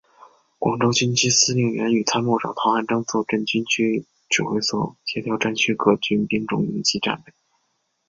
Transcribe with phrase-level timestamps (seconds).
[0.57, 7.31] 广州军区司令员与参谋长陶汉章坐镇军区指挥所协调战区个军兵种应急战备。